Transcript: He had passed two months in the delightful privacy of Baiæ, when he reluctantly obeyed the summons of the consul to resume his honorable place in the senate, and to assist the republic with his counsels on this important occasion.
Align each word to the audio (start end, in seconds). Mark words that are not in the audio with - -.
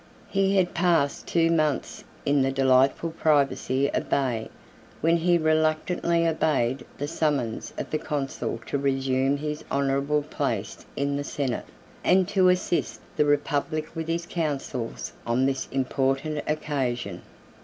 He 0.31 0.55
had 0.55 0.73
passed 0.73 1.27
two 1.27 1.51
months 1.51 2.03
in 2.25 2.41
the 2.41 2.51
delightful 2.51 3.11
privacy 3.11 3.87
of 3.93 4.09
Baiæ, 4.09 4.49
when 4.99 5.17
he 5.17 5.37
reluctantly 5.37 6.27
obeyed 6.27 6.83
the 6.97 7.07
summons 7.07 7.71
of 7.77 7.91
the 7.91 7.99
consul 7.99 8.59
to 8.65 8.79
resume 8.79 9.37
his 9.37 9.63
honorable 9.69 10.23
place 10.23 10.83
in 10.95 11.17
the 11.17 11.23
senate, 11.23 11.65
and 12.03 12.27
to 12.29 12.49
assist 12.49 12.99
the 13.15 13.25
republic 13.25 13.95
with 13.95 14.07
his 14.07 14.25
counsels 14.25 15.13
on 15.27 15.45
this 15.45 15.67
important 15.71 16.39
occasion. 16.47 17.21